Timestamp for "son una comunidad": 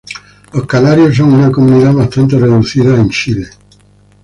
1.15-1.93